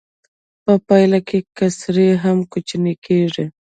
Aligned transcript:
په 0.63 0.73
پایله 0.87 1.19
کې 1.27 1.39
کسر 1.57 1.97
هم 2.23 2.37
کوچنی 2.51 2.93
کېږي 3.05 3.45